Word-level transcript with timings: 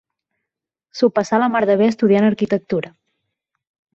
S'ho 0.99 1.09
passà 1.19 1.39
la 1.43 1.49
mar 1.57 1.61
de 1.71 1.77
bé 1.83 1.91
estudiant 1.93 2.27
arquitectura. 2.29 2.93